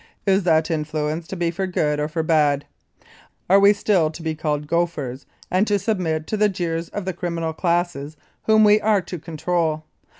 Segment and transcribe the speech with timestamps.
[0.25, 2.65] Is that influence to be for good or for bad?
[3.47, 7.05] Are we still to be called' gophers' and to sub mit to the jeers of
[7.05, 8.17] the criminal classes
[8.47, 9.83] whom we are to control